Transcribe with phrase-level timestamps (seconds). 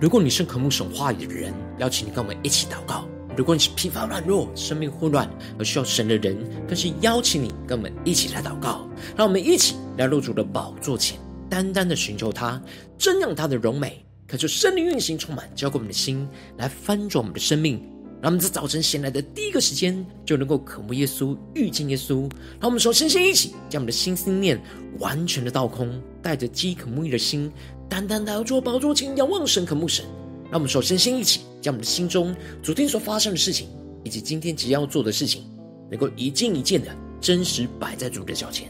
[0.00, 3.04] 如果你是渴慕神话语的人，邀请你跟我们一起祷告；
[3.36, 5.28] 如果你是疲乏软弱、生命混乱
[5.58, 6.38] 而需要神的人，
[6.68, 8.88] 更是邀请你跟我们一起来祷告。
[9.16, 11.18] 让我们一起来入主的宝座前，
[11.50, 12.62] 单单的寻求他，
[12.96, 16.28] 真让他的荣美，可就生灵运行充满，浇灌我们的心，
[16.58, 17.82] 来翻转我们的生命。
[18.20, 22.22] 让我们在早晨醒来的第一个时间，就能够渴慕耶稣、遇见耶稣。
[22.60, 24.60] 让我们首先先一起将我们的心思念
[24.98, 27.50] 完全的倒空，带着饥渴沐浴的心。
[27.88, 30.04] 单单来到主宝座前，仰望神、渴慕神。
[30.50, 33.68] 让我们首先先一起将我们的心中昨天所发生的事情，
[34.04, 35.44] 以及今天即将要做的事情，
[35.90, 36.88] 能够一件一件的
[37.20, 38.68] 真实摆在主的脚前。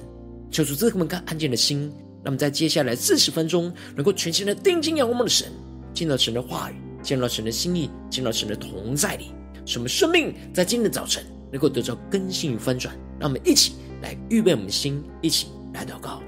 [0.50, 1.82] 求主赐给我们安静的心，
[2.22, 5.52] 让我们在接下来四十分钟，能够全心的定睛仰望我们的神，
[5.92, 9.26] 见到神的话语，见到神的心意，见到神的同在里，
[9.64, 12.96] 使我们生命在今天的早晨能够得到更新与翻转。
[13.20, 16.22] 让我们一起来预备我们的心，一起来祷告。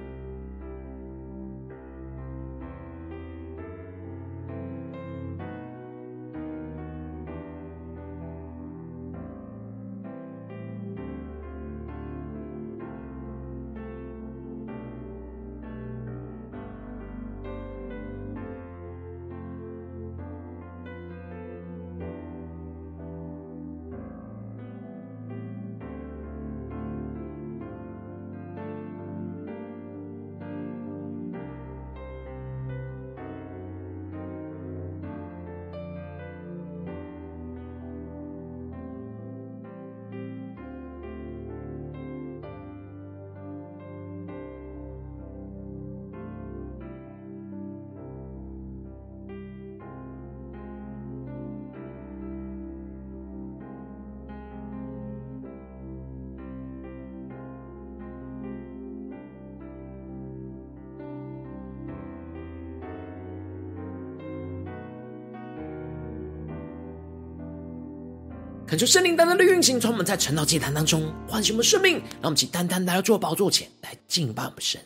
[68.70, 74.80] 恳求圣灵单单的运行，从我们在晨祷祭坛当中唤醒我们生命，让我们起单单来到主宝座前来敬拜我们神。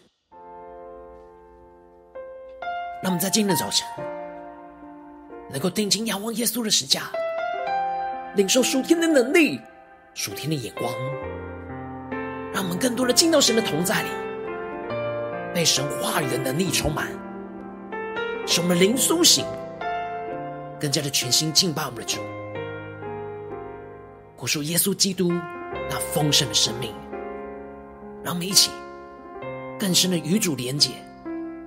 [3.02, 3.86] 让我们在今天的早晨
[5.50, 7.10] 能够定睛仰望耶稣的十架，
[8.36, 9.60] 领受属天的能力、
[10.14, 10.90] 属天的眼光，
[12.54, 14.08] 让我们更多的进到神的同在里，
[15.52, 17.08] 被神话语的能力充满，
[18.46, 19.44] 使我们灵苏醒，
[20.80, 22.18] 更加的全心敬拜我们的主。
[24.44, 25.30] 活出耶稣基督
[25.88, 26.92] 那丰盛的生命，
[28.22, 28.70] 让我们一起
[29.80, 30.90] 更深的与主连结，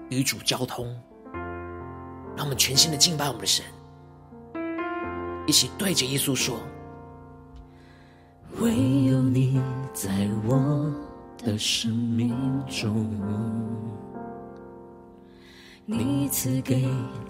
[0.10, 0.86] 与主交通，
[2.36, 3.66] 让我们全心的敬拜我们的神，
[5.48, 6.60] 一起对着耶稣说：
[8.60, 8.70] 唯
[9.06, 9.60] 有你
[9.92, 10.94] 在我
[11.44, 12.32] 的生命
[12.68, 13.10] 中，
[15.84, 16.84] 你赐给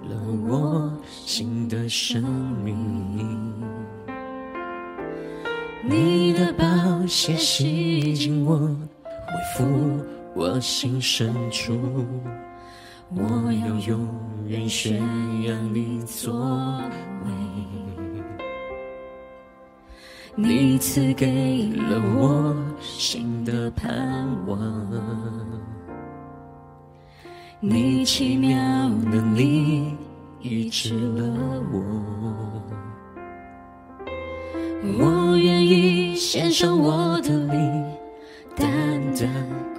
[0.10, 2.22] 了我新的生
[2.66, 3.64] 命。
[5.90, 6.66] 你的宝
[7.08, 9.66] 血洗净我，恢复
[10.36, 11.74] 我心深处。
[13.16, 14.06] 我要永
[14.48, 14.98] 远宣
[15.44, 16.34] 扬你作
[17.24, 17.32] 为。
[20.36, 24.60] 你赐给了我新的盼望，
[27.62, 29.96] 你奇妙能力
[30.42, 31.82] 医治了我。
[34.84, 37.84] 我愿意献上我的灵，
[38.56, 38.68] 单
[39.16, 39.28] 单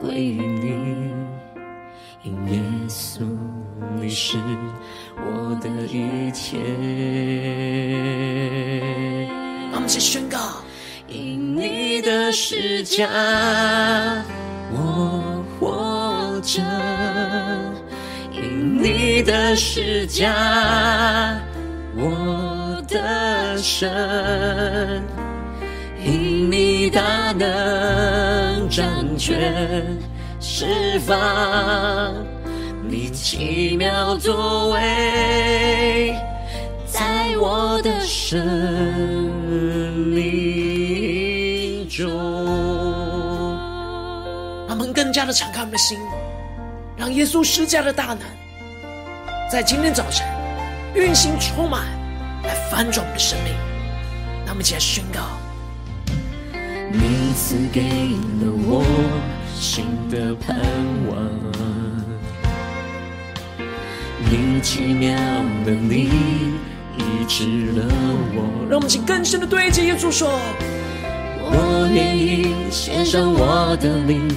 [0.01, 1.13] 归于你，
[2.25, 3.21] 因耶稣
[4.01, 4.37] 你是
[5.17, 6.59] 我的一切。
[9.71, 10.37] 让我们一起宣告：
[11.07, 13.09] 因你的十架，
[14.73, 16.61] 我活着；
[18.33, 21.41] 因你的十架，
[21.97, 22.58] 我。
[22.89, 25.03] 的神，
[26.03, 28.85] 因你大能掌
[29.19, 29.85] 权
[30.41, 32.15] 释放，
[32.89, 36.17] 你奇妙作为，
[36.87, 38.43] 在我的生
[40.15, 42.09] 命中。
[44.67, 45.99] 他们更加的敞开我们的心，
[46.97, 48.21] 让耶稣施加的大能，
[49.51, 50.27] 在今天早晨
[50.95, 51.98] 运行充满。
[52.45, 53.53] 来翻转我们的生命，
[54.45, 55.21] 让我们一起来宣告：
[56.93, 57.83] 你赐给
[58.41, 58.85] 了我
[59.55, 60.57] 新的盼
[61.09, 61.19] 望，
[64.31, 65.17] 你奇妙
[65.65, 66.11] 的你
[66.97, 67.87] 医治了
[68.35, 68.67] 我。
[68.71, 70.29] 让我们一起更深的对着耶稣说：
[71.41, 74.29] 我愿意献上我的灵，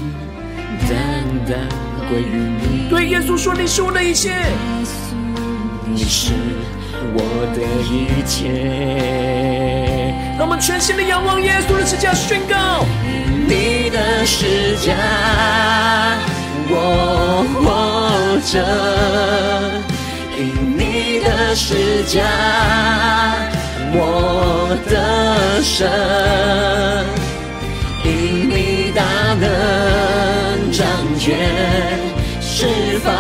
[0.90, 1.68] 单单
[2.10, 2.90] 归于你。
[2.90, 4.46] 对耶稣说：你是我的一切，耶
[4.84, 5.16] 稣，
[5.86, 6.34] 你是。
[7.14, 7.18] 我
[7.56, 7.60] 的
[7.90, 8.38] 一切。
[10.38, 12.86] 让我们全心的仰望耶稣的十架，宣告
[13.48, 14.96] 你的十架，
[16.70, 18.60] 我活着；
[20.38, 20.42] 因
[20.78, 22.22] 你的十架，
[23.94, 25.88] 我的神；
[28.04, 28.10] 因
[28.50, 29.02] 你大
[29.40, 30.88] 能掌
[31.20, 31.30] 权。
[32.44, 32.66] 释
[33.00, 33.12] 放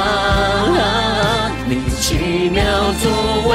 [2.02, 2.64] 奇妙
[3.00, 3.12] 作
[3.48, 3.52] 为，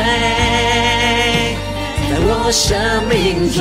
[1.99, 2.79] 在我生
[3.09, 3.59] 命中，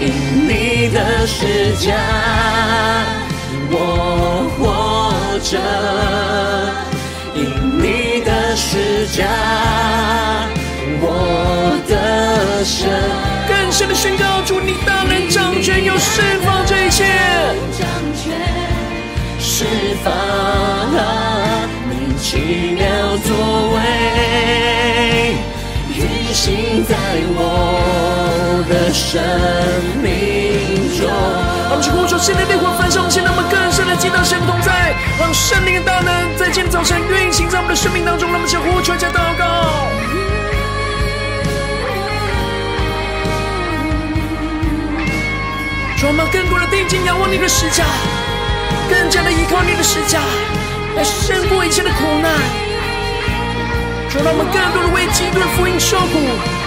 [0.00, 0.02] 因
[0.48, 1.94] 你的施加，
[3.70, 5.56] 我活着；
[7.36, 7.40] 因
[7.78, 9.28] 你的施加，
[11.00, 11.06] 我
[11.86, 12.90] 得胜。
[13.46, 17.04] 更深的宣告，主你大能掌权，又释放这一切。
[19.38, 19.64] 释
[20.02, 20.12] 放
[20.92, 20.98] 你
[22.34, 22.82] 奇妙
[23.18, 23.30] 作
[23.70, 23.78] 为，
[25.94, 26.02] 运
[26.34, 26.96] 行在
[27.30, 27.38] 我
[28.68, 29.22] 的生
[30.02, 30.10] 命
[30.98, 31.06] 中。
[31.06, 38.28] 让我们去呼求圣灵的烈火焚烧，现在我们更深的进到神同在，让圣灵的大能在今天早晨运行在我们的生命当中。
[38.32, 39.86] 让我们先呼求加祷告，
[46.02, 47.84] 让我们更多的定睛仰望你的十架。
[48.90, 50.18] 更加的依靠你的十架，
[50.96, 52.30] 来胜过一切的苦难，
[54.08, 56.18] 就让我们更多的为基督的福音受苦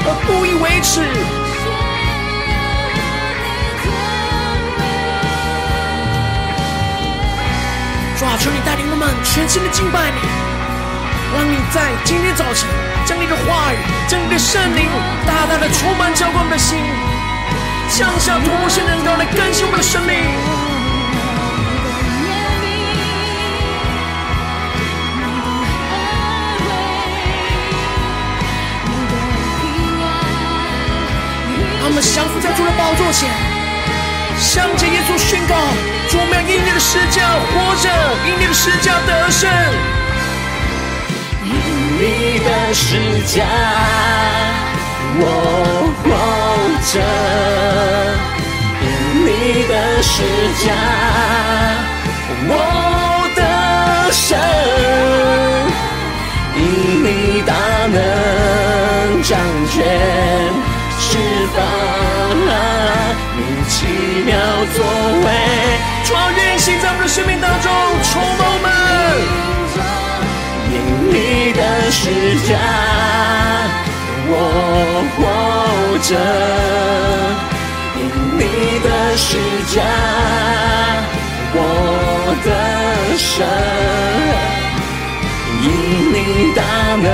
[0.06, 1.02] 而不以为耻。
[8.20, 10.20] 主啊，求你带领我们全新的敬拜你，
[11.32, 12.68] 让你在今天早晨
[13.06, 13.78] 将你的话语、
[14.10, 14.90] 将你的圣灵
[15.26, 16.80] 大大的充满浇灌我们的心，
[17.96, 20.57] 降下突破性能高来更新我们的生命。
[31.88, 33.30] 我们降服在主的宝座前，
[34.38, 35.56] 向着耶稣宣告：
[36.10, 37.88] 主，我们要因你的十架活着，
[38.28, 39.50] 因你的十架得胜。
[41.46, 41.50] 因
[41.96, 43.48] 你的十架，
[45.16, 45.24] 我
[46.04, 46.06] 活
[46.92, 47.00] 着；
[48.84, 48.86] 因
[49.24, 50.28] 你的十
[50.68, 50.76] 架，
[52.50, 52.52] 我
[53.34, 54.38] 得胜。
[56.54, 56.60] 因
[57.02, 57.56] 你大
[57.88, 59.40] 能掌
[59.72, 60.77] 权。
[61.10, 61.14] 释
[61.56, 61.58] 放
[63.38, 63.40] 你
[63.70, 63.76] 奇
[64.26, 64.36] 妙
[64.76, 64.78] 作
[65.24, 65.28] 为，
[66.04, 67.72] 主要运行在我们的生命当中，
[68.04, 68.68] 充满我们。
[70.70, 70.76] 因
[71.08, 71.16] 你
[71.54, 71.62] 的
[71.92, 72.02] 施
[72.46, 72.52] 加，
[74.28, 74.34] 我
[75.16, 75.18] 活
[76.04, 76.12] 着；
[77.96, 78.00] 因
[78.38, 78.42] 你
[78.84, 79.28] 的施
[79.74, 79.78] 加，
[81.54, 81.58] 我
[82.44, 82.48] 得
[83.18, 83.48] 胜；
[85.64, 85.66] 因
[86.12, 86.16] 你
[86.54, 86.60] 大
[87.02, 87.06] 能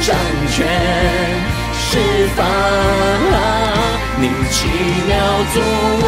[0.00, 0.14] 掌
[0.52, 0.56] 权。
[4.20, 4.66] 你奇
[5.06, 5.16] 妙
[5.54, 5.62] 作
[6.02, 6.06] 为，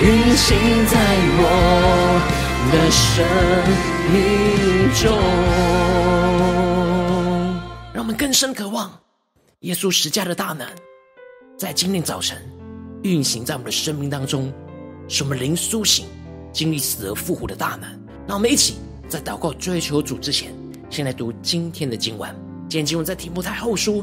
[0.00, 0.56] 运行
[0.86, 0.96] 在
[1.38, 1.44] 我
[2.72, 3.22] 的生
[4.10, 4.16] 命
[4.94, 5.04] 中。
[7.92, 8.90] 让我们更深渴望
[9.60, 10.66] 耶稣十架的大能，
[11.58, 12.42] 在今天早晨
[13.02, 14.50] 运行在我们的生命当中，
[15.08, 16.06] 使我们灵苏醒，
[16.54, 17.90] 经历死而复活的大能。
[18.26, 18.76] 让我们一起
[19.10, 20.54] 在祷告追求主之前，
[20.88, 22.34] 先来读今天的经文。
[22.68, 24.02] 今天经文在题目太后书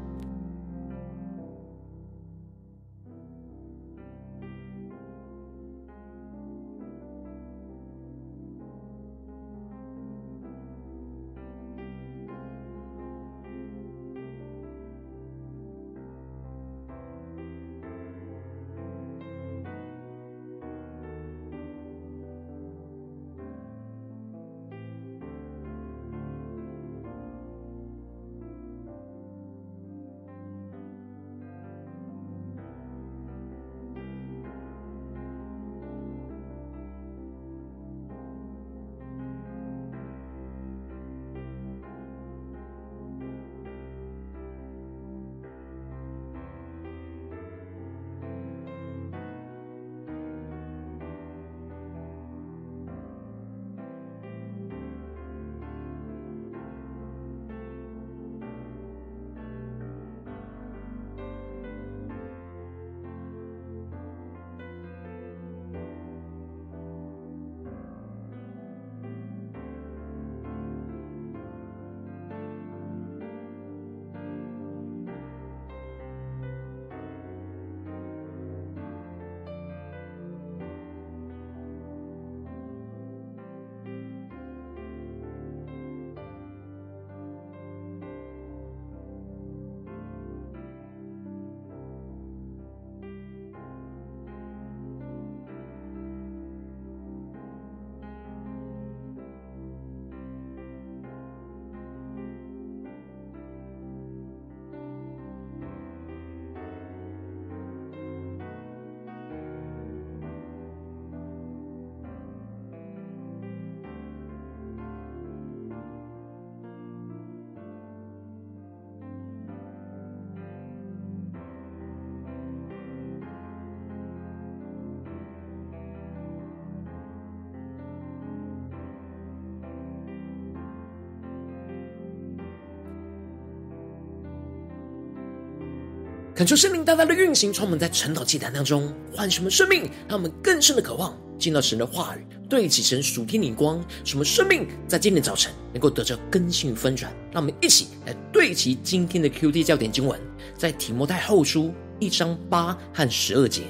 [136.41, 147.13] 恳求圣灵大大的运行，充满在晨祷祭坛当中，唤醒我们生命，让我们更深的渴望见到神的话语，对齐神属天灵光，使我们生命在今天早晨能够得着更新与翻转。
[147.31, 150.19] 让我们一起来对齐今天的 QD 焦点经文，
[150.57, 153.61] 在提摩太后书一章八和十二节。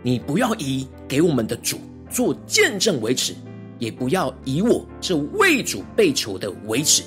[0.00, 3.34] 你不要以给我们的主做见证为耻，
[3.80, 7.02] 也不要以我这为主被囚的为耻，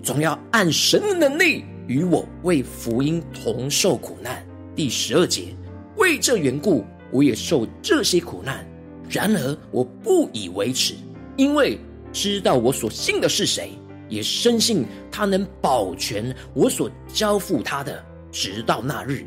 [0.00, 1.64] 总要按神的能力。
[1.86, 4.44] 与我为福音同受苦难。
[4.74, 5.54] 第十二节，
[5.96, 8.66] 为这缘故，我也受这些苦难。
[9.08, 10.94] 然而我不以为耻，
[11.36, 11.78] 因为
[12.12, 13.70] 知道我所信的是谁，
[14.08, 19.24] 也深信他能保全我所交付他的，直到那日。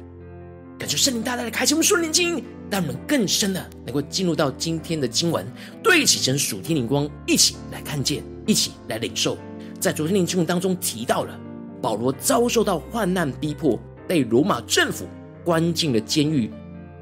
[0.79, 5.45] 感谢圣灵大大的开启我们属灵经，让我们更深的能够进入到今天的经文，
[5.83, 9.37] 对齐神属天灵光，一起来看见，一起来领受。
[9.79, 11.39] 在昨天的经文当中提到了。
[11.87, 15.05] 保罗遭受到患难逼迫，被罗马政府
[15.41, 16.51] 关进了监狱，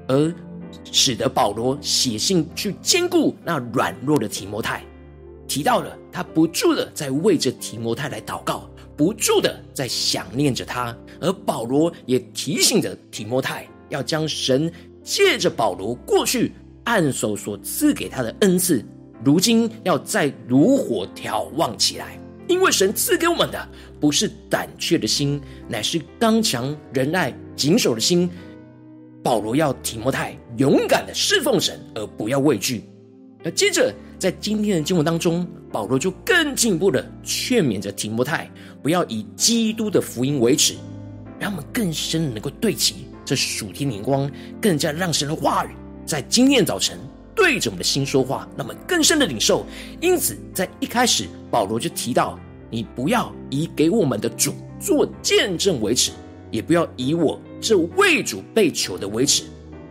[0.07, 0.31] 而
[0.91, 4.83] 使得保罗写信去坚固那软弱的提摩太。
[5.47, 10.95] 提到了他不住的在为着提摩太来祷告，不住的在想念着他。
[11.19, 16.51] 而保罗也提醒着提摩太，要将神借着保罗过去
[16.83, 18.85] 按手所赐给他的恩赐，
[19.23, 22.19] 如今要再如火挑旺起来。
[22.47, 28.29] 因为神赐给我们的不是胆怯的心，乃是刚强、仁爱、谨守的心。
[29.23, 32.83] 保罗要提摩太勇敢的侍奉神，而不要畏惧。
[33.43, 38.49] 而接着在今天的经文当中，保罗就更进一步的劝勉着提摩太，
[38.83, 40.75] 不要以基督的福音为耻，
[41.39, 44.29] 让我们更深的能够对齐这属天灵光，
[44.61, 45.69] 更加让神的话语
[46.05, 46.99] 在今天早晨。
[47.35, 49.65] 对着我们的心说话，那么更深的领受。
[49.99, 52.39] 因此，在一开始，保罗就提到：
[52.69, 56.11] 你不要以给我们的主做见证为耻，
[56.49, 59.43] 也不要以我这为主被囚的为耻。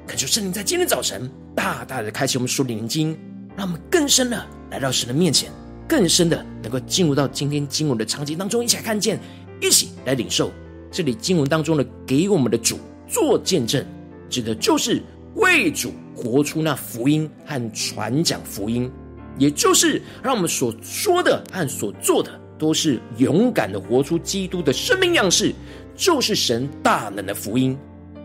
[0.07, 3.19] 恳求圣灵在今天早晨大大的开启我们属灵的经，
[3.57, 5.51] 让我们更深的来到神的面前，
[5.87, 9.21] 更深的能够进入到今天经文的场景当中，一起来看见，
[9.61, 10.51] 一起来领受。
[10.91, 13.85] 这里经文当中的给我们的主做见证，
[14.31, 15.03] 指的就是
[15.35, 15.93] 为主。
[16.15, 18.91] 活出那福音和传讲福音，
[19.37, 25.53] 也就是让我们所说的和所做的，都是勇敢的活出基督的生命样式，
[25.97, 27.77] 就是神大能的福音。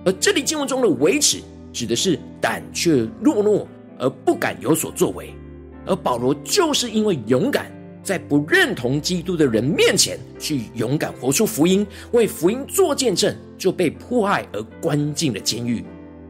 [0.05, 1.39] 而这里经文中的维持，
[1.73, 3.67] 指的是胆怯懦弱
[3.97, 5.33] 而不敢有所作为。
[5.85, 7.71] 而保罗就是因为勇敢，
[8.03, 15.83] 在不认同基督的人面前去勇敢活出福音，为福音做见证，就被迫害而关进了监狱。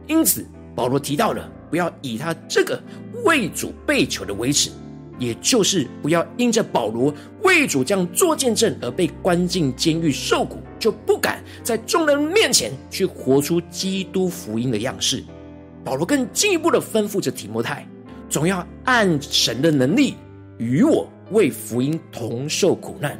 [0.06, 0.46] 因此。
[0.74, 2.80] 保罗提到了，不要以他这个
[3.24, 4.70] 为主被囚的为耻，
[5.18, 7.12] 也就是不要因着保罗
[7.42, 15.22] 为主这样做见证而被关进监狱受苦，就不敢在众人面前去活出基督福音的样式。
[15.84, 17.86] 保罗更进一步的吩咐着提摩太，
[18.28, 20.14] 总要按神的能力
[20.58, 23.18] 与我为福音同受苦难。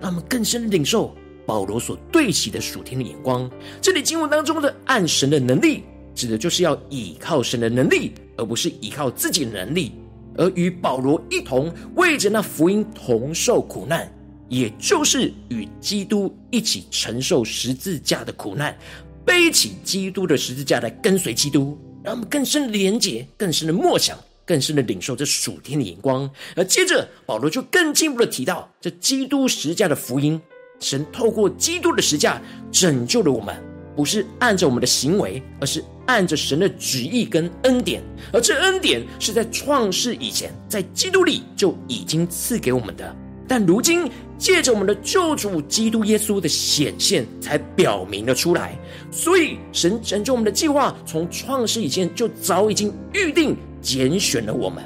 [0.00, 1.12] 让我们更深领受
[1.44, 3.50] 保罗所对齐的属天的眼光。
[3.80, 5.84] 这里经文当中的按神的能力。
[6.18, 9.92] 指的就是要倚靠神的能力，而不是依靠自己的能力，
[10.36, 14.12] 而与保罗一同为着那福音同受苦难，
[14.48, 18.76] 也就是与基督一起承受十字架的苦难，
[19.24, 26.28] 背起基督的十字架来跟随基督，让我们更深的连结，更深的默想，更深的领受这属天的眼光。
[26.56, 30.40] 而接着保罗就更进一步的提到，这基督十字架的福音，
[30.80, 33.54] 神透过基督的十字架拯救了我们，
[33.94, 35.84] 不是按着我们的行为，而是。
[36.08, 43.14] 按着神的旨意跟恩典，而这恩典是在创世以前，在基督里就已经赐给我们的。
[43.46, 48.78] 但如今借着我们的救主基督耶稣的显现，才表明了出来。
[49.10, 54.82] 所以神拯救我们的计划，从创世以前就早已经预定拣选了我们。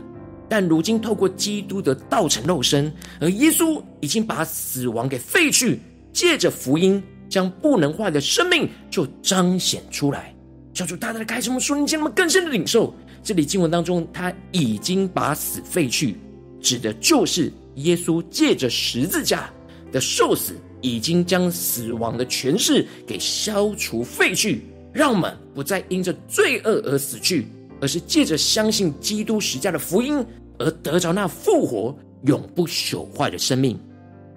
[0.49, 5.81] 但如今透过基督的道成肉身，而耶稣已经把死亡给废去，
[6.13, 10.32] 借着福音将不能坏的生命就彰显出来。
[10.83, 12.93] 叫主大大的开启我们属灵经，让我们更深的领受。
[13.23, 16.17] 这里经文当中，他已经把死废去，
[16.61, 19.49] 指的就是耶稣借着十字架
[19.93, 24.63] 的受死，已经将死亡的权势给消除废去，
[24.93, 27.47] 让我们不再因着罪恶而死去，
[27.81, 30.25] 而是借着相信基督十架的福音，
[30.59, 33.79] 而得着那复活、永不朽坏的生命。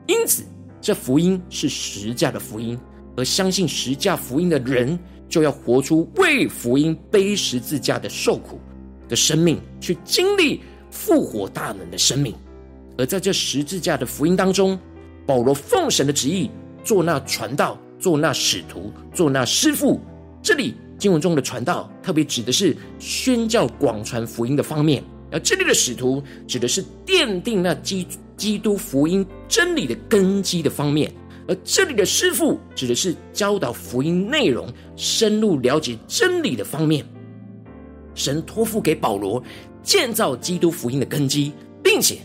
[0.06, 0.44] 因此，
[0.80, 2.78] 这福音是十架的福音，
[3.18, 5.00] 而相信十架福音的人。
[5.36, 8.58] 就要活出为福音背十字架的受苦
[9.10, 12.34] 的生命，去经历复活大能的生命。
[12.98, 14.80] 而在这十字架的福音当中，
[15.26, 16.50] 保罗奉神的旨意
[16.86, 20.00] 做那传道，做那使徒，做那师傅，
[20.42, 31.12] 这里经文中的传道，特别指的是宣教广传福音的方面；而这里的使徒，指的是奠定那基基督福音真理的根基的方面；
[31.48, 37.06] 而这里的师傅，指的是教导福音内容、深入了解真理的方面。
[38.14, 39.44] 神托付给保罗
[39.84, 41.52] 建造基督福音的根基，
[41.84, 42.18] 并且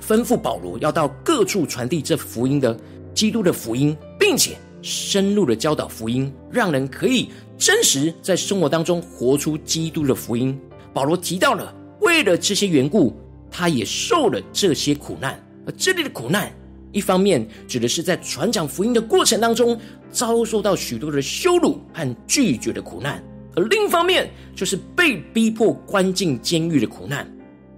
[0.00, 2.78] 吩咐保罗要到各处传递这福音的
[3.14, 4.56] 基督的福音，并且。
[4.80, 10.56] 深入的教导福音，让人可以真实在生活当中活出基督的福音。
[10.94, 13.12] 保罗提到了，为了这些缘故，
[13.50, 15.36] 他也受了这些苦难。
[15.66, 16.52] 而这里的苦难，
[16.92, 19.78] 一方面指的是在传讲福音的过程当中，
[20.10, 23.18] 遭受到许多的羞辱和拒绝的苦难；
[23.54, 27.30] 而另一方面，就是被逼迫关进监狱的苦难。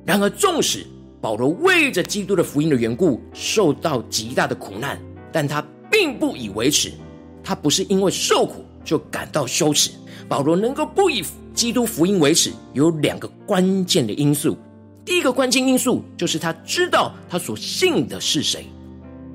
[0.05, 0.87] 然而，纵使
[1.20, 5.01] 保罗为着基督的福音的缘故，受到极大的苦难，
[5.33, 5.64] 但他。
[5.92, 6.92] 并不以为耻，
[7.42, 9.90] 他不是因为受苦就感到羞耻。
[10.29, 11.20] 保罗能够不以
[11.53, 14.57] 基督福音为耻，有两个关键的因素。
[15.05, 18.66] 第一个关键因素就是他知道他所信的是谁。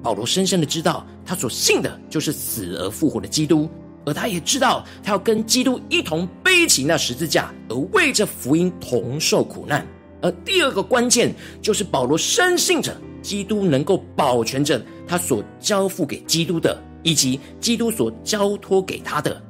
[0.05, 3.67] 保罗深深的知道他所信的就是死而复活的基督，
[4.05, 9.83] 而他也知道他要跟基督一同背起那十字架，而为这福音同受苦难。
[10.21, 12.95] 而第二个关键就是保罗深信着。
[13.23, 19.41] 基督能够保全着他所交付给基督的，以及基督所交托给他的。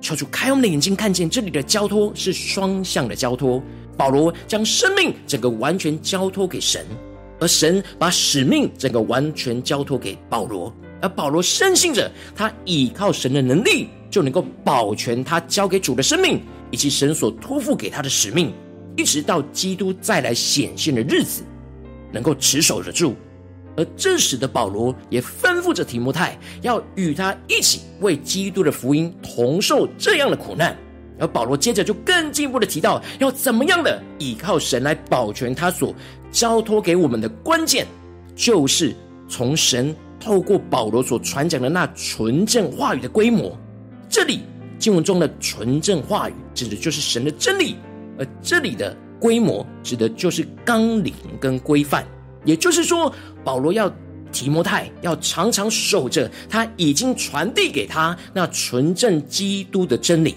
[0.00, 3.62] 求主开我们的眼睛，看见这里的交托是双向的交托。
[3.96, 6.84] 保罗将生命整个完全交托给神，
[7.40, 10.72] 而神把使命整个完全交托给保罗。
[11.00, 18.52] 而保罗深信着，他倚靠神的能力，就能够保全他交给主的生命，以及神所托付给他的使命，
[18.96, 21.42] 一直到基督再来显现的日子。
[22.10, 23.16] 能够持守得住，
[23.76, 30.76] 而这时的保罗也吩咐着提摩太，要与他一起为基督的福音同受这样的苦难。
[31.18, 35.94] 而保罗接着就更进一步的提到，要怎么样的依靠神来保全他所
[36.30, 37.86] 交托给我们的关键，
[38.34, 38.94] 就是
[39.28, 43.56] 从神透过保罗所传讲的那纯正话语的规模。
[44.08, 44.40] 这里
[44.78, 47.76] 经文中的纯正话语，指的就是神的真理，
[48.18, 48.96] 而这里的。
[49.20, 52.06] 规模指的就是纲领跟规范，
[52.44, 53.10] 也就是说，
[53.42, 53.90] 保罗要
[54.30, 60.34] 提摩太要常常守着他已经传递给他那纯正基督的真理，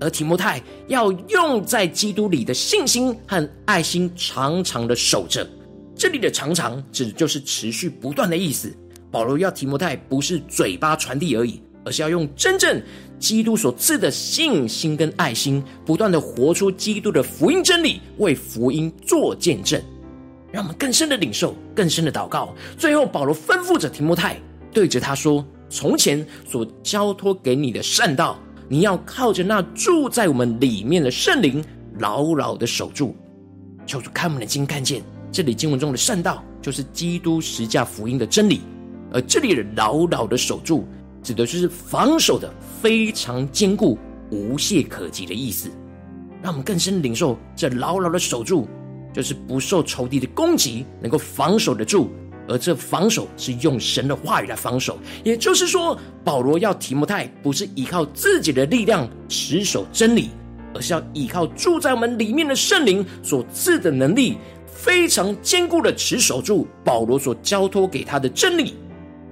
[0.00, 5.48] 而提摩太要用在基督里的信心和爱心，常常的守着。
[5.96, 8.72] 这里的“常常”指的就是持续不断的意思。
[9.10, 12.80] 保罗要提摩太不是嘴巴传递而已，而是要用真正。
[13.18, 19.82] 基督所赐的信心跟爱心，不断的活出基督的福音真理，为福音做见证，
[20.52, 22.54] 让我们更深的领受，更深的祷告。
[22.76, 24.40] 最后，保罗吩咐着提摩太，
[24.72, 31.64] 对着他说：“从前所交托给你的善道，你要靠着那住在我们里面的圣灵，
[31.98, 33.16] 牢牢的守住。”
[33.86, 35.02] 求主开我们的睛，看见
[35.32, 38.60] 这里经文中的善道，就是基督十架福音的真理，
[39.12, 40.86] 而这里的牢牢的守住。
[41.20, 42.48] 指的就是防守的
[42.80, 43.98] 非常坚固、
[44.30, 45.68] 无懈可击的意思，
[46.40, 48.68] 让我们更深领受这牢牢的守住，
[49.12, 52.10] 就是不受仇敌的攻击，能够防守得住。
[52.48, 60.30] 而这防守是用神的话语来防守，也就是说，保罗要提摩太不是依靠自己的力量持守真理，
[60.74, 68.74] 而是要依靠住在我们里面的圣灵所赐的能力，非常坚固的持守住保罗所交托给他的真理。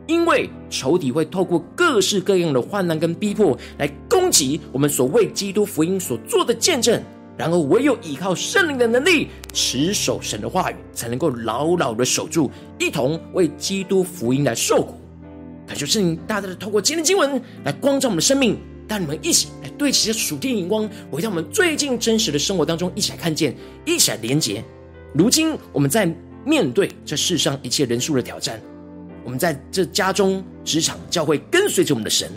[0.07, 7.03] 因为仇敌会透过各式各样的患难跟逼迫来攻击我们所为基督福音所做的见证，
[7.37, 14.95] 然而唯有依靠圣灵的能力，持守神的话语，才能够牢牢的守住，一同为基督福音来受苦。
[15.67, 24.65] 感谢圣灵大大的透过今天经文来光照我们的生命，带你们一起来对齐这属天眼光，回到我们最近真实的生活当中，一起来看见，一起来连结。
[25.13, 26.11] 如今我们在
[26.45, 28.61] 面对这世上一切人数的挑战。
[29.25, 32.31] 我们在这家中、职场、教会，跟随着我们的神。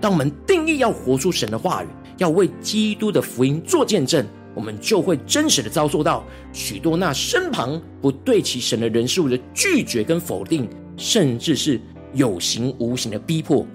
[0.00, 1.86] 当我们定义要活出神的话语，
[2.16, 11.80] 要为基督的福音做见证，我们就会真实的遭受到许多那身旁不对其神的人事物的拒绝跟否定，甚至是
[12.12, 13.66] 有形无形的逼迫，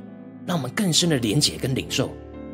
[0.45, 2.11] 让我们更深的连结跟领受。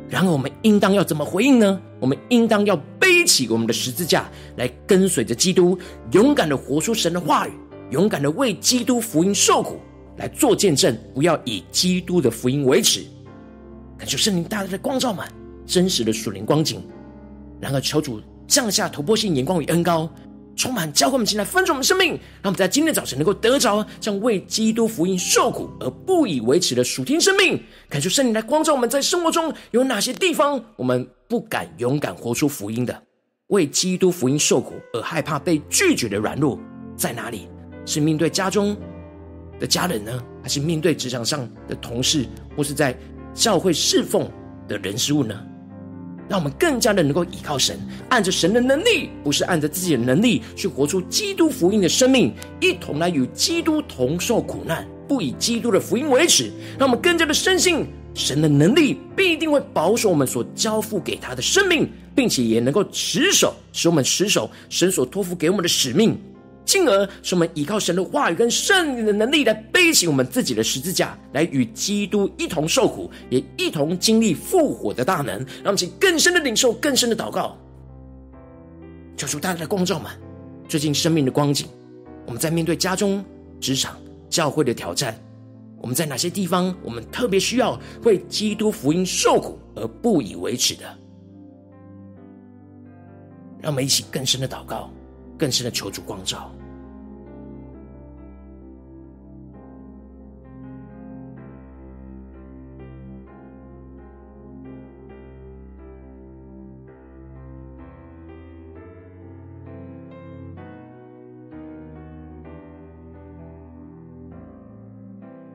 [0.09, 1.81] 然而，我们应当要怎么回应呢？
[1.99, 5.79] 我们应当要背起我们的十字架，来跟随着基督，
[6.11, 7.51] 勇敢的活出神的话语，
[7.91, 9.79] 勇敢的为基督福音受苦。
[10.17, 13.01] 来做见证，不要以基督的福音为耻。
[13.97, 15.31] 感谢圣灵大大的光照满
[15.65, 16.83] 真实的属灵光景。
[17.61, 20.09] 然而，求主降下突破性眼光与恩膏，
[20.55, 22.09] 充满教会我们进来分盛我们生命，
[22.41, 27.61] 让我们在今天早晨能够得着这样为基督福音受苦而不以为耻的属天生命。
[27.89, 33.01] 恳求圣灵来光照我们在生活中有哪些地方我们不敢勇敢活出福音的，
[33.47, 36.59] 为基督福音受苦而害怕被拒绝的软弱
[36.97, 37.47] 在哪里？
[37.85, 38.75] 是面对家中
[39.59, 42.25] 的家人呢，还是面对职场上的同事，
[42.57, 42.97] 或是在
[43.33, 44.29] 教会侍奉
[44.67, 45.39] 的人事物呢？
[46.29, 47.79] 让我们更加的能够依靠神，
[48.09, 56.51] 按着神的能力，不是按着自己的能力去活出基督福音的生命，一同来与基督同受苦难，不以基督的福音为耻。
[56.79, 66.17] 让我们更加的深信神的能力必定会保守我们所交付给他的生命，并且也能够持守，使我们持守神所托付给我们的使命。
[66.63, 75.37] 进而使我们依靠神的话语跟圣灵的能力来背起我们自己的十字架，来与基督一同受苦，也一同经历复活的大能。
[75.37, 77.57] 让我们去更深的领受，更深的祷告，
[79.17, 80.11] 求主大家的光照们，
[80.67, 81.67] 最近生命的光景，
[82.25, 83.23] 我们在面对家中、
[83.59, 83.97] 职场、
[84.29, 85.19] 教会的挑战，
[85.81, 90.83] 我们在哪些地方，我们特别需要为基督福音受苦而不以为耻的？
[93.61, 94.89] 让我们一起更深的祷告。
[95.41, 96.51] 更深的求主光照，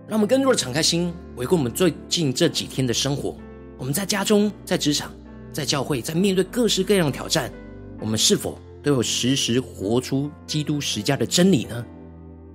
[0.09, 3.37] 让我们更多的敞开心，回顾我们最近这几天的生活。
[3.79, 5.13] 我们在家中、在职场、
[5.53, 7.53] 在教会，在面对各式各样的挑战，
[8.01, 11.85] 我们是否都有时时活出基督十架的真理呢？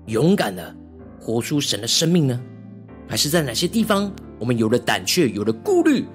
[0.06, 0.74] 勇敢的
[1.20, 2.41] 活出神的生命呢？
[3.06, 6.06] 还是在哪些地方我们有了胆怯，有了顾虑？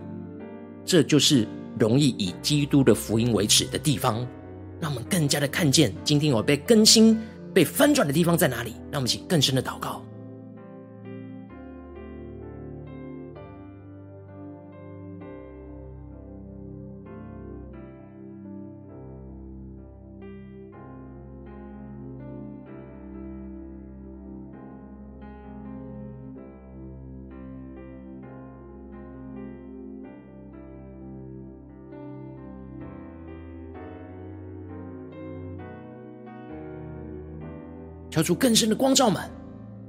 [0.86, 1.46] 这就是
[1.78, 4.26] 容易以基督的福音为耻的地方。
[4.80, 7.20] 让我们更加的看见，今天我被更新、
[7.52, 8.70] 被翻转的地方在哪里？
[8.90, 10.02] 让我们一起更深的祷告。
[38.16, 39.22] 跳出更深的光照们，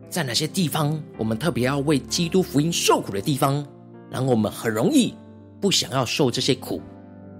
[0.10, 3.66] 在哪些地方我们特别要为基督福音受苦的地方，
[4.12, 5.14] 然后我们很容易
[5.62, 6.82] 不想要受这些苦，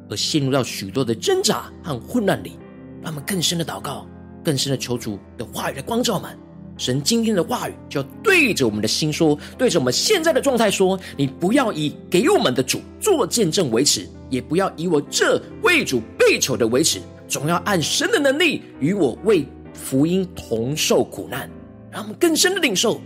[0.10, 2.54] 而陷入到许多的挣扎和混乱里。
[3.02, 4.08] 让我们更深的祷告，
[4.42, 6.32] 更深的求主的话语的光照们。
[6.78, 19.46] 神今天的话语就要对着我们的心说，对着我们现在的状态说：你不要以给我们的主做见证为耻，也不要以我这为主被囚的为耻，总要按神的能力与我为。
[19.78, 21.50] 福音同受苦难，
[21.92, 23.00] 让我们更深的领受，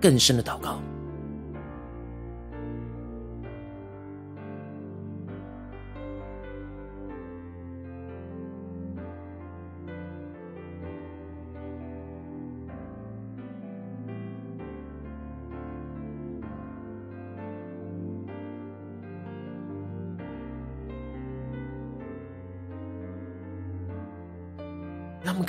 [0.00, 0.80] 更深的祷告。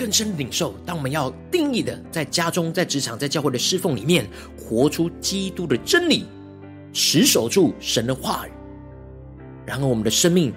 [0.03, 6.25] 更深领受，当我们要定义的，在家中、在职场、在教会的侍奉里面，活出基督的真理，
[6.91, 8.51] 持守住神的话语。
[9.65, 10.53] 然后，我们的生命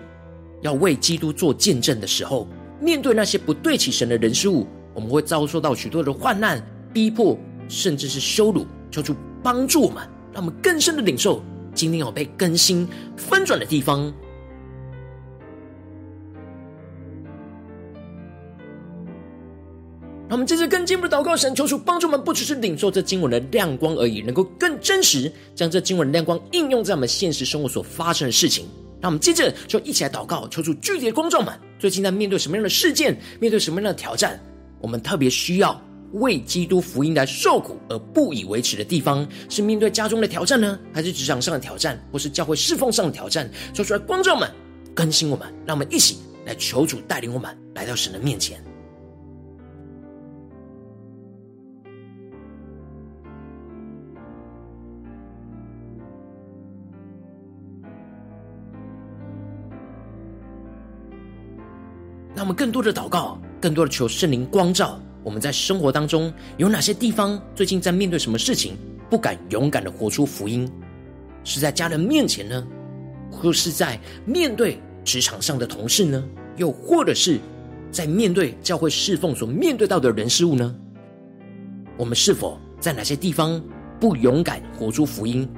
[0.62, 2.48] 要为基督做见证的时候，
[2.80, 6.61] 面对那些不对起神的人事物，我们会遭受到许多的患难、
[6.92, 8.66] 逼迫，甚至是羞辱。
[8.90, 11.40] 求主帮助我们，让我们更深的领受，
[11.72, 14.12] 今天有被更新、翻转的地方。
[20.28, 28.66] 让我们这次更进一步的祷告，神求主帮助我们，不只是领受这经文的亮光而已，能够更真实将这经文的亮光应用在我们现实生活所发生的事情。
[29.00, 34.40] 让我们接着就一起来祷告，求主具体的光照们，最近在面对什么样的事件，面对什么样的挑战，
[34.80, 35.80] 我们特别需要
[36.14, 43.48] 为基督福音来受苦而不以为耻的地方，是面对家中的挑战呢，还是职场上的挑战，或是教会侍奉上的挑战？
[43.72, 44.50] 说出来，光照们，
[44.92, 48.60] 更新我们，让我们一起来求主带领我们来到神的面前。
[62.46, 65.00] 我们更多的祷告，更多的求圣灵光照。
[65.24, 68.76] 我们在生活当中有哪些地方，最近在面对什么事情，
[69.11, 70.70] 不敢勇敢的活出福音？
[71.42, 72.64] 是在家人面前呢，
[73.32, 76.22] 或是在面对职场上的同事呢？
[76.56, 77.40] 又或者是
[77.90, 80.72] 在面对教会侍奉所面对到的人事物呢？
[81.96, 83.61] 我们是否在哪些地方
[83.98, 85.48] 不勇敢活出福音，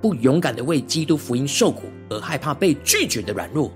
[0.00, 3.70] 不勇敢的为基督福音受苦，而害怕被拒绝的软弱？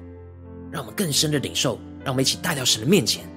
[0.72, 3.36] 让我们更深的领受，让我们一起带到神的面前。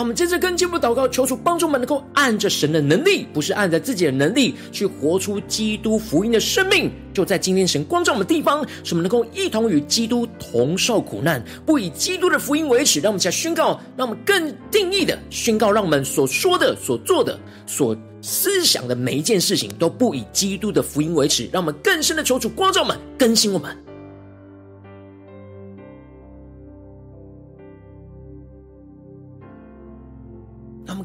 [0.00, 6.90] 我们接着跟进步祷告，求主帮助我们能够按着神的能力，不是按着自己的能力，去活出基督福音的生命。
[7.12, 12.98] 就在今天，神光照我们地方，使我们能够一同与基督同受苦难，不以基督的福音为耻。
[13.00, 21.48] 让我们一起来宣告，让我们更定义的宣告，让我们所说的、所做的、所思想的每一件事情，都不以基督的福音为耻。
[21.52, 23.89] 让我们更深的求主光照我们，更新我们。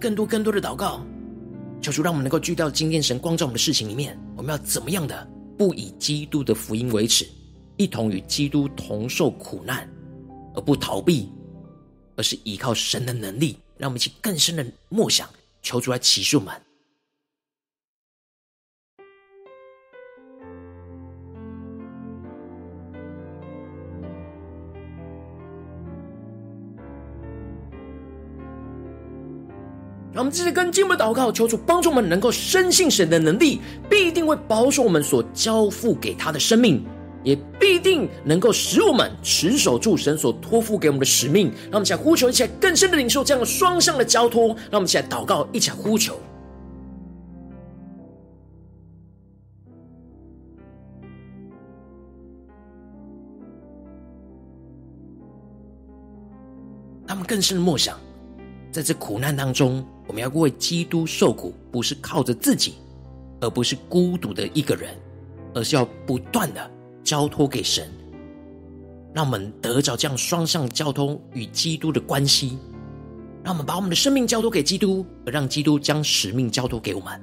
[0.05, 1.03] 更多更多的祷告，
[1.81, 7.27] 求主让我们能够聚到今天神光照我们的事情里面，我们要怎么样的不以基督的福音为耻，
[7.75, 9.89] 一同与基督同受苦难，
[10.53, 11.31] 而不逃避，
[12.15, 15.27] 而是依靠神的能力，让我们去更深的默想，
[15.63, 16.53] 求主来启示我们。
[30.15, 36.81] 让我们继续跟进一步祷告，求主帮助我们能够深信神的能力，必定会保守我们所交付给他的生命，
[37.21, 41.47] 也必定能够使我们持守住神所托付给我们的使命。
[41.63, 44.55] 让我们一起来呼求，一起来更深的领受这样的双向的交托。
[44.71, 46.17] 让我们一起来祷告，一起来呼求。
[57.05, 57.99] 他们更深的默想。
[58.75, 62.73] 在这苦难当中，我们要为基督受苦，不是靠着自己，
[63.39, 64.93] 而不是孤独的一个人，
[65.53, 66.69] 而是要不断的
[67.01, 67.89] 交托给神，
[69.13, 72.57] 让我们得着这样双向交通与基督的关系，
[73.45, 77.17] 让我们把我们的生命交托给基督，而让基督将使命交托给我们，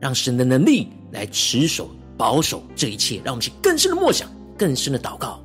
[0.00, 5.38] 让神的能力来持守保守这一切，让我们去更深的默想，更深的祷告。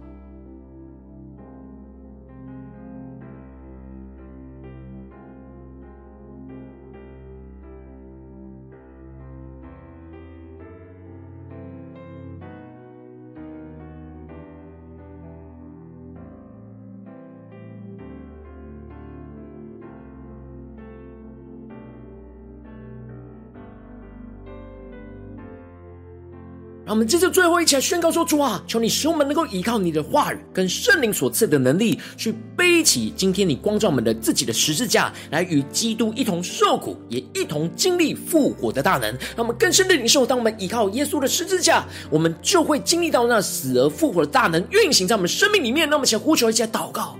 [26.85, 39.09] 让我们接着最后一起来宣告说：主啊，求你使我们能够依靠你的话语跟圣灵所赐的能力，去背起今天你光照我们的自己的十字架，来与基督一同受苦，也一同经历复活的大能。
[39.35, 45.87] 让我们更深的领受，当我们依靠耶稣的十字架，我们就会经历到那死而复活的大能运行在我们生命里面。
[45.87, 47.17] 让我们一起来呼求，一下祷告。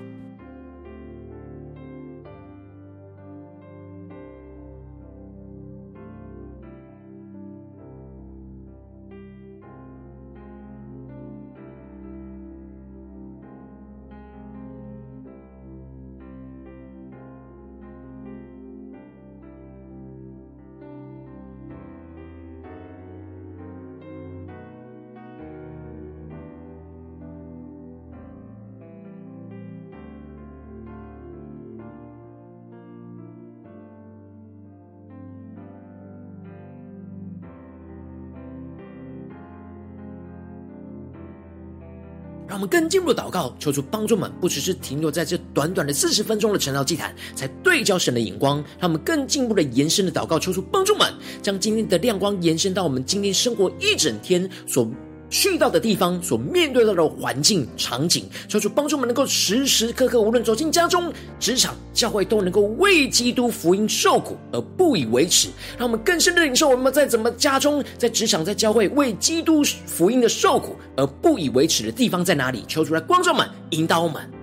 [42.67, 48.57] 更进一步的祷告，求主帮助们，不只是停留在这短短的四十分钟的晨祷祭坛，才对焦神的眼光。
[48.79, 54.89] 让我们更进一步的延伸的祷告，求主帮助们，将今天的亮光延伸到我们今天生活一整天所
[55.33, 65.49] 去到的地方，所面对到的环境场景，求主帮助我们能够时时刻刻，无论走进家中、职场、教会，都能够为基督福音受苦而不以为耻。
[65.75, 72.63] 让我们更深的领受，我们在怎么家中、在职场、在教会为基督福音的受苦而不以为耻的地方在哪里？
[72.67, 74.42] 求主来光照们，引导我们。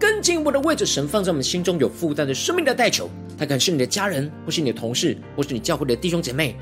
[0.00, 3.10] 更进一步的为着神放在我们心中有负担的生命的代求。
[3.36, 6.56] 他可能是你的家人，或是你的同事，或是你教会的弟兄姐妹。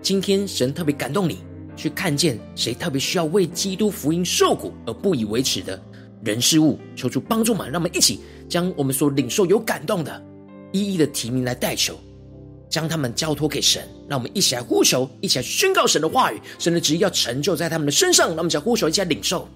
[0.00, 1.38] 今天神特别感动你，
[1.76, 5.80] 去看见谁特别需要为基督福音受苦而不以为耻的
[6.22, 7.66] 人事物，求主帮助嘛。
[7.66, 10.24] 让我们一起将我们所领受有感动的，
[10.70, 11.98] 一一的提名来代求。
[12.70, 18.28] 将他们交托给神，让我们一起来呼求，一起来宣告神的话语，神的旨意要成就在他们的身上。
[18.28, 19.48] 让我们一起来呼求，一起来领受。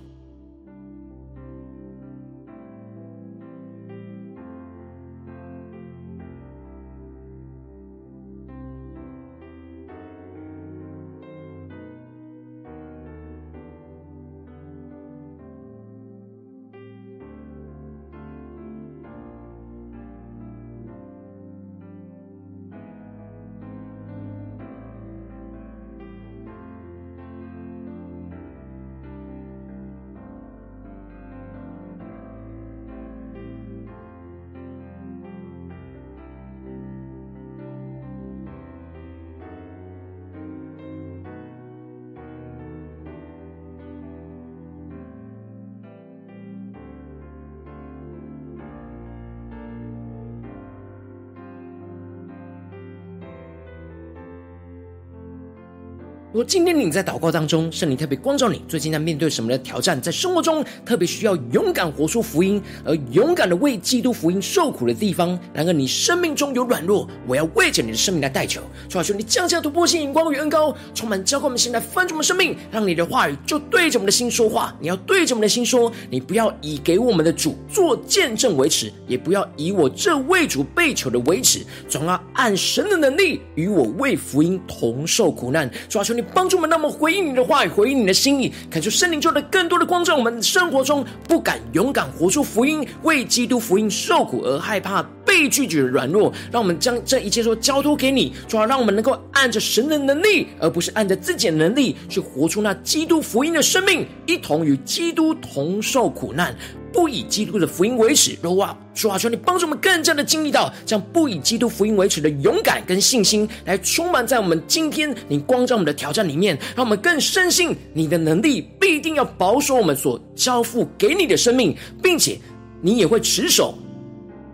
[56.33, 74.75] 如果今天你在祷告当中，圣灵特别光照你，最近在面对什么的挑战，在生活中特别需要勇敢活出福音，而勇敢的为基督福音受苦的地方，然而你生命中有软弱，我要为着你的生命来代求，主啊，求你降下突破性眼光与恩膏，充满浇灌我们心来翻转我们生命，让你的话语就对着我们的心说话。
[74.81, 85.71] 你要对着我们的心说，你不要以给我们的主做见证为耻，也不要以我这为主被囚的为耻，总要按神的能力与我为福音同受苦难。
[85.91, 86.22] 主啊，求你。
[86.35, 106.55] 帮助我们，让我们回应你的话语，回应你的心意，恳求圣灵中的更多的光照我们生活中不敢勇敢活出福音，为基督福音受苦而害怕被拒绝的软弱，让我们将 这一切都交托给你，主要让我们能够按着神的能力，而不是按着自己的能力去活出那基督福音的生命，一同与基督同受苦难。
[106.93, 122.39] 不以基督的福音为耻，主啊，主啊，求你帮助我们更加的经历到，将不以基督福音为耻的勇敢跟信心，来充满在我们今天你光照我们的挑战里面，让我们更深信你的能力必定要保守我们所交付给你的生命，并且
[122.81, 123.79] 你也会持守，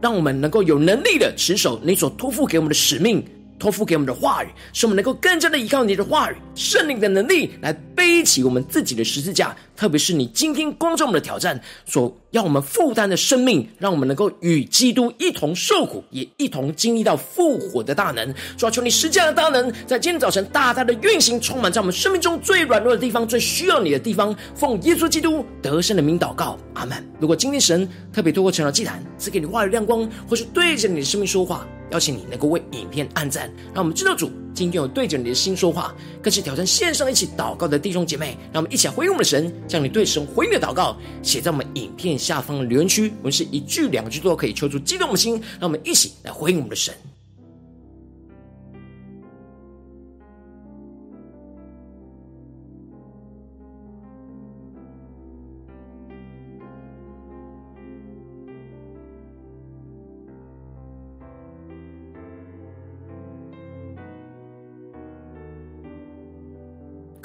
[0.01, 3.25] 让我们能够有能力的持守你所托付给我们的使命。
[3.59, 9.53] 托付给我们的话语，使我们能够更加的依靠你的话语、圣灵的能力，来背起我们自己的十字架。
[9.75, 18.35] 特别是你今天光照我们的挑战，所要我们负担的生命，让我们能够与基督一同受苦，也一同经历到复活的大能。
[18.57, 24.35] 主啊，求你施加的大能，在今天早晨大大的运行，充满在我们生命中最软弱的地方、最需要你的地方。
[24.55, 27.03] 奉耶稣基督得胜的名祷告，阿门。
[27.19, 31.67] 如果今天神特别透过成了祭坛赐给你话语亮光，或是对着你的生命说话。
[31.91, 46.93] 邀请你能够为影片按赞，让我们知道主今天我对着你的心说话，更是挑战线上一起祷告的弟兄姐妹，让我们一起来回应我们的神，将你对神回应的祷告写在我们影片下方的留言区，我们是一句两句都可以抽出激动的心，让我们一起来回应我们的神。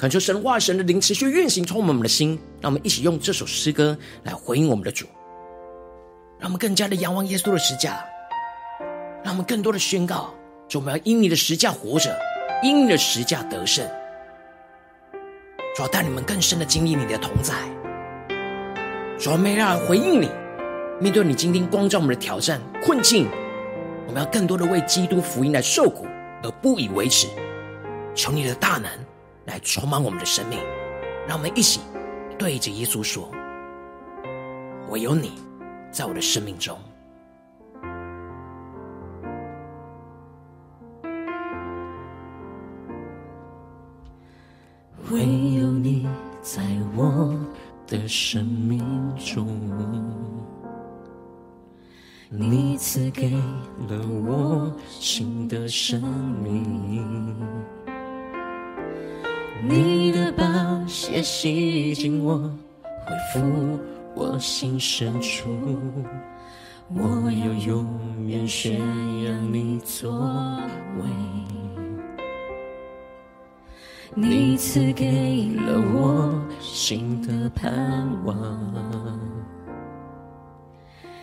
[0.04, 2.38] 恳求神话神的灵持续运行，充满我们的心。
[2.60, 5.06] 让我们一起用这首诗歌来回应我们的主，
[6.38, 8.04] 让我们更加的仰望耶稣的十架，
[9.22, 10.34] 让我们更多的宣告：
[10.68, 12.14] 主，我们要因你的十架活着，
[12.62, 13.82] 因你的十架得胜。
[15.74, 17.54] 主要带你们更深的经历你的同在。
[19.18, 20.28] 主要没让人回应你，
[21.00, 23.26] 面对你今天光照我们的挑战困境，
[24.06, 26.06] 我们要更多的为基督福音来受苦，
[26.42, 27.26] 而不以为耻。
[28.14, 28.90] 求你的大能。
[29.46, 30.58] 来充满我们的生命，
[31.28, 31.80] 让我们一起
[32.38, 33.30] 对着耶稣说
[34.90, 35.32] ：“唯有你
[35.90, 36.78] 在我的生命中，
[45.10, 46.08] 唯有你
[46.40, 46.62] 在
[46.96, 47.38] 我
[47.86, 48.82] 的生命
[49.16, 49.46] 中，
[52.30, 53.30] 你赐给
[53.88, 56.02] 了我新的生
[56.42, 57.36] 命。”
[59.66, 60.44] 你的宝
[60.86, 62.38] 血洗净我，
[62.82, 63.78] 恢复
[64.14, 65.48] 我心深处。
[66.88, 68.78] 我要永远宣
[69.24, 70.12] 扬你作
[70.98, 71.04] 为。
[74.14, 79.18] 你赐给了我新的盼望，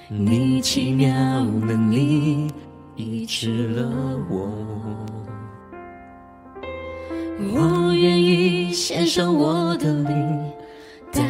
[0.09, 1.07] 你奇妙
[1.45, 2.51] 能力
[2.95, 3.89] 医治了
[4.29, 4.49] 我，
[7.49, 10.51] 我愿意献上我的灵，
[11.11, 11.23] 单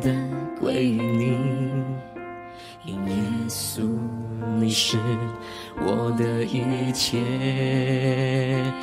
[0.00, 1.38] 单归于你，
[2.84, 3.14] 因耶
[3.48, 3.82] 稣
[4.58, 4.96] 你是
[5.84, 7.18] 我的一切。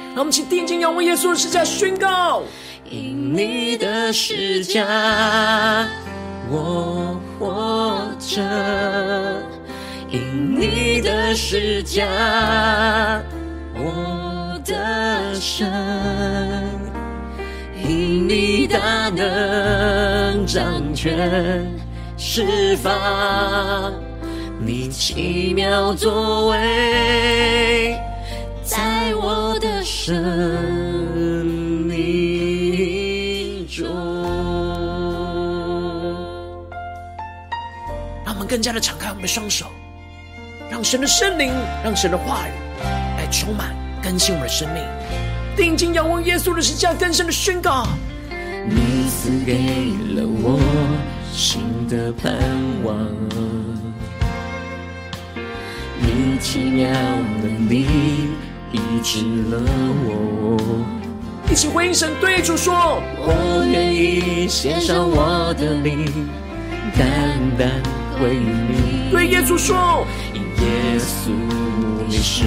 [0.09, 2.43] 让我们请定睛仰望耶稣的十架，宣告：
[2.89, 5.87] 因你的十架，
[6.49, 8.41] 我活着。
[10.11, 12.05] 因你的十架，
[13.73, 14.32] 我
[14.65, 15.67] 的神；
[17.83, 21.67] 因你大能掌权
[22.17, 23.93] 释放，
[24.59, 27.99] 你奇妙作为，
[28.63, 30.15] 在我的生
[31.87, 33.85] 命中。
[38.25, 39.65] 让我们更加的敞开我们的双手。
[40.71, 41.53] 让神的圣灵，
[41.83, 42.51] 让神的话语
[43.17, 44.83] 来充满更新我们的生命。
[45.55, 47.87] 定睛仰望耶稣的十架，更深的宣告：
[48.67, 49.53] 你赐给
[50.15, 50.59] 了我
[51.31, 52.33] 新的盼
[52.83, 52.97] 望，
[56.01, 56.89] 你奇妙
[57.41, 57.85] 能力
[58.71, 59.61] 医治了
[60.05, 60.57] 我。
[61.51, 66.11] 一起回应神，对主说：我愿意献上我的灵，
[66.97, 67.07] 单
[67.57, 67.69] 单
[68.19, 69.11] 归于你。
[69.11, 70.05] 对耶稣说。
[70.33, 71.29] 耶稣，
[72.07, 72.45] 你是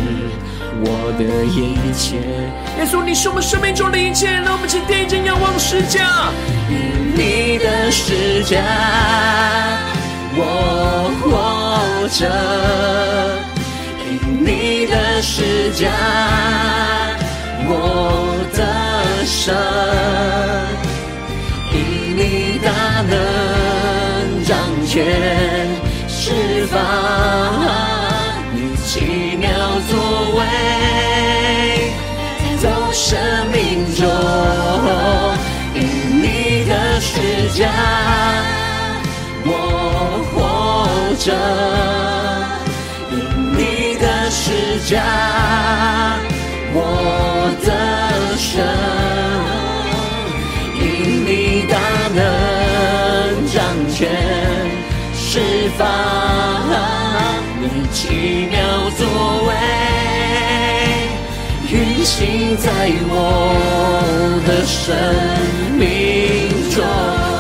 [0.85, 2.17] 我的一切。
[2.79, 4.31] 耶稣，你是我们生命中的一切。
[4.31, 6.01] 让我们请定睛仰望世界，
[6.69, 6.77] 因
[7.15, 8.63] 你的世界，
[10.37, 12.27] 我活着；
[14.05, 15.91] 因你的世界，
[17.69, 18.63] 我得
[19.25, 19.55] 胜；
[21.73, 21.77] 因
[22.17, 22.69] 你大
[23.03, 24.57] 能掌
[24.87, 24.95] 权
[26.07, 28.06] 释放。
[28.87, 29.49] 奇妙
[29.91, 29.99] 作
[30.37, 30.41] 为，
[32.63, 33.19] 都生
[33.51, 34.07] 命中，
[35.75, 35.83] 因
[36.23, 36.25] 你
[36.69, 37.69] 的十架，
[39.45, 39.51] 我
[40.33, 40.39] 活
[41.19, 41.35] 着；
[43.11, 43.15] 因
[43.59, 43.61] 你
[43.99, 44.95] 的十架，
[46.73, 46.79] 我
[47.65, 47.69] 得
[48.39, 48.63] 胜；
[50.79, 50.81] 因
[51.27, 51.75] 你大
[52.15, 52.17] 能
[53.53, 53.55] 掌
[53.93, 53.99] 权
[55.13, 55.25] 释
[55.77, 55.85] 放。
[57.97, 59.09] 奇妙作
[59.49, 59.57] 为，
[61.73, 63.57] 运行在我
[64.45, 64.93] 的生
[65.73, 66.85] 命中。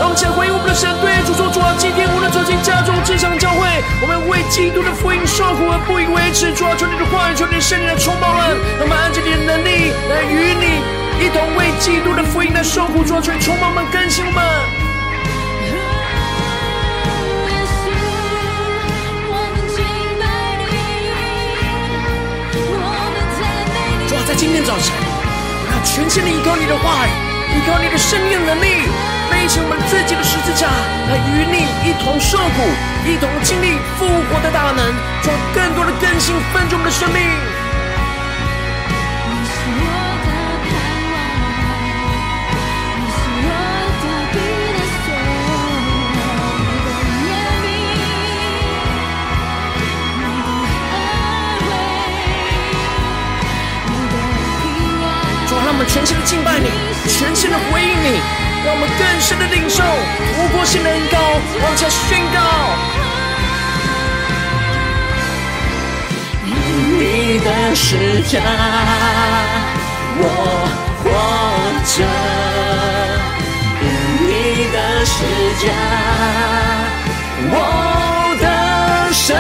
[0.00, 3.68] 让我们回应我们的神，对主说：主啊，今天无论走进家中、职场、教会，
[4.00, 6.50] 我们为基督的福音受苦而不以为耻。
[6.54, 10.80] 主啊，求你的话语，求你的圣灵来充满我们，让我们按着你的能力来与你
[11.20, 13.04] 一同为基督的福音来受苦。
[13.04, 14.85] 主啊，求你充满我们，更新我们。
[24.56, 27.10] 今天早晨，我要全心的依靠你的话语，
[27.52, 28.88] 依靠你的生命能力，
[29.28, 30.64] 背起我们自己的十字架，
[31.12, 32.64] 来与你一同受苦，
[33.04, 37.55] 一同经历复活的大能，做更多的更新，分足我们的生命。
[55.76, 56.70] 我们全心的敬拜你，
[57.06, 58.18] 全心的回应你，
[58.64, 59.84] 让我们更深的领受
[60.32, 61.18] 突破性的恩膏，
[61.62, 62.40] 往下宣告。
[66.46, 68.40] 你的十架，
[70.16, 70.24] 我
[71.04, 71.04] 活
[71.84, 72.08] 着；
[74.24, 75.14] 你的十
[75.60, 75.68] 架，
[77.52, 77.54] 我
[78.40, 79.36] 得胜；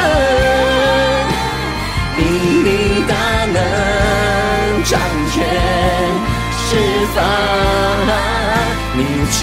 [8.98, 9.36] 你奇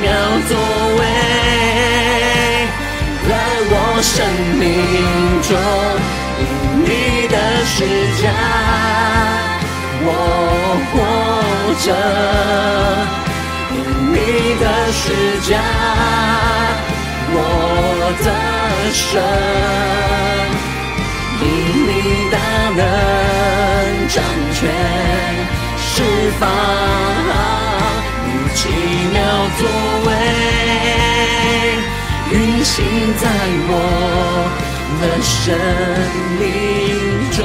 [0.00, 0.06] 妙
[0.48, 0.52] 作
[0.98, 1.02] 为，
[3.28, 3.30] 在
[3.72, 4.14] 我生
[4.56, 4.62] 命
[5.42, 5.50] 中，
[6.38, 6.42] 因
[6.84, 6.86] 你
[7.26, 7.34] 的
[7.66, 7.76] 十
[8.22, 8.24] 架，
[10.06, 10.08] 我
[10.92, 10.94] 活
[11.82, 11.86] 着；
[13.74, 13.76] 因
[14.12, 14.14] 你
[14.60, 15.02] 的十
[15.50, 15.52] 架，
[17.32, 17.36] 我
[18.22, 18.26] 的
[18.92, 19.18] 神；
[21.42, 21.44] 因
[21.88, 21.90] 你
[22.30, 22.34] 大
[22.76, 22.78] 能
[24.08, 24.14] 掌
[24.54, 24.58] 权。
[25.92, 25.96] 释
[26.38, 26.42] 放
[28.54, 28.68] 奇
[29.12, 29.18] 妙
[29.58, 29.68] 作
[30.06, 30.08] 为，
[32.32, 32.84] 运行
[33.18, 33.24] 在
[33.68, 33.72] 我
[35.00, 35.56] 的生
[36.38, 36.42] 命
[37.30, 37.38] 中。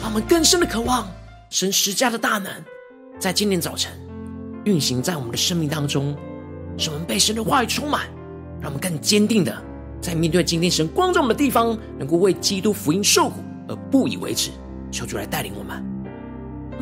[0.00, 1.08] 让我们更深的渴望
[1.50, 2.50] 神十架的大能，
[3.18, 3.92] 在今天早晨
[4.64, 6.16] 运行在我们的生命当中，
[6.76, 8.06] 使我们被神的话语充满，
[8.60, 9.54] 让我们更坚定的
[10.00, 14.50] 在面对今天神光照的地方，能够为基督福音受苦而不以为耻。
[14.90, 15.91] 求主来带领我们。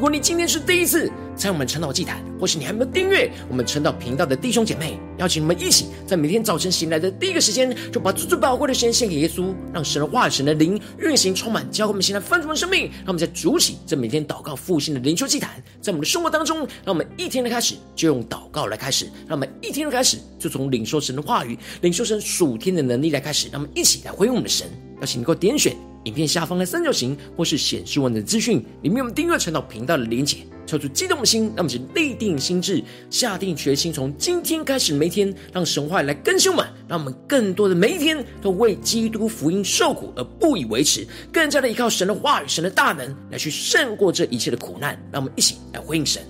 [0.00, 12.90] 如果你今天是第一次在我们晨祷祭坛，或是你还没有订阅我们晨祷频道的弟兄姐妹，邀请你们一起在每天早晨醒来的第一个时间，就把最最宝贵的时间献给耶稣，让神的话语、神的灵运行充满，教会我们现在丰盛的生命。
[13.00, 24.66] 让我们在主起这每天祷告复兴的灵修祭坛，在我们的生活当中，让我们一天的开始就用祷告来开始，让我们一天的开始就从领受神的话语、领受神属天的能力来开始，让我们一起来回应我们的神。
[25.00, 25.76] 邀请你给我点选。
[26.04, 44.98] 影片下方的三角形，或是显示文的资讯，里面我们订阅陈祷频道的连结，抽出激动的心，让我们立定心智，下定决心，从今天开始每一天，让神话来更新我们，让我们更多的每一天都为基督福音受苦而不以为耻，更加的依靠神的话语、神的大能来去胜过这一切的苦难。
[45.12, 46.22] 让我们一起来回应神。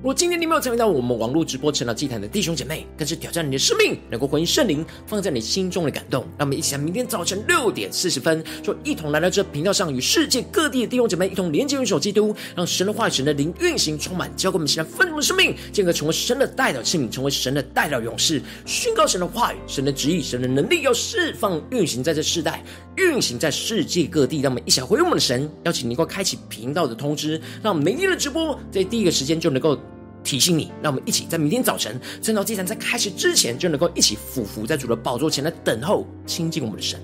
[0.00, 6.22] 如果今天你没有参与到我们网络直播晨祷祭坛的弟兄姐妹，更是挑战你的生命，能够回应圣灵放在你心中的感动。
[6.38, 22.64] 让我们一起在明天早晨六点四十分，就一同来到这频道上，与世界各地的弟兄姐妹一同连接、元首基督，让神的话语、神的灵运行充满，教给我们现在丰盛的生命，进而成为神的代表器皿，成为神的代表勇士，宣告神的话语、神的旨意、神的能力，要释放运行在这世代，
[22.96, 24.40] 运行在世界各地。
[24.40, 29.78] 让我们一起来回应我们的神，邀请你能够开启频道的通知，让明天的直播在第一个时间就能够。
[30.22, 37.00] 提醒你，让我们一起在明天早晨趁到祭坛在开始之前，就能够一起俯伏在主的宝座前来等候亲近我们的神。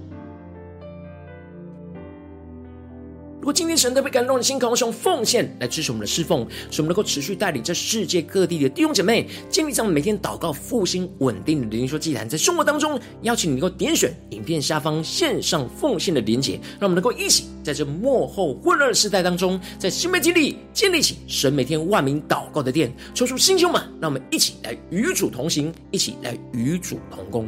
[3.47, 27.47] 如果今天神特别感动的心，渴望用奉献来支持我们的侍奉，使我们能够持续带领这世界各地的弟兄姐妹建立上每天祷告复兴稳定的灵修祭坛，在生活当中邀请你能够点选影片下方线上奉献的连结，让我们能够一起在这幕后混乱的时代当中，在新媒体里建立起神每天万名祷告的殿，抽出心胸们，让我们一起来与主同行，一起来与主同工。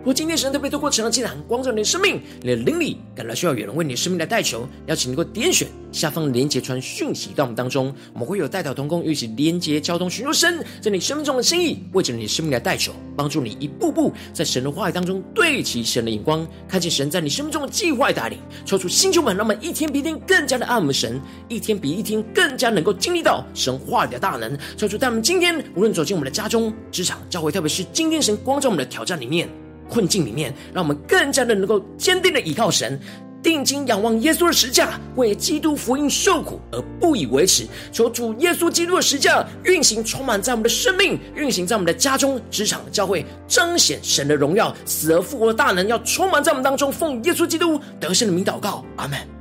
[0.00, 29.46] 如果今天神特别透过晨祷祭坛光照你的生命，你的灵里感到需要有人为你生命来代求，邀请你能够点选下方连结传讯息到我们当中，我们会有代表同工，一起连结交通，寻求神在你生命中的心意，为着你生命来代求，帮助你一步步在神的话语当中对齐神的眼光，看见神在你生命中的计划带领，抽出星球们，让我们一天比一天更加的爱我们神，一天比一天更加能够经历到神话语的大能，抽出在我们今天无论走进我们的家中、职场、教会，特别是今天神光照我们的挑战里面。
[29.90, 32.98] 困境里面，让我们更加的能够坚定的依靠神，
[33.42, 37.66] 定睛仰望耶稣的十架，为基督福音受苦而不以为耻。
[37.90, 46.92] 求主耶稣基督的十架运行充满在我们的生命，运行在我们的家中、职场、教会，彰显神的荣耀，死而复活的大能要充满在我们当中。
[46.92, 49.39] 奉耶稣基督得胜的名祷告，阿门。